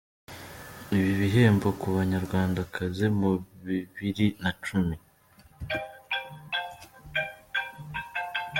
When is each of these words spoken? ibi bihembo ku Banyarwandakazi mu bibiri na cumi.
ibi 0.95 1.11
bihembo 1.21 1.67
ku 1.79 1.87
Banyarwandakazi 1.97 3.05
mu 3.19 3.31
bibiri 3.65 4.27
na 4.41 4.51
cumi. 4.63 4.97